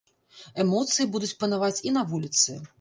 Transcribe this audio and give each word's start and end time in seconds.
Эмоцыі 0.63 1.07
будуць 1.17 1.31
панаваць 1.45 1.73
і 1.91 1.97
на 1.99 2.07
вуліцы. 2.13 2.61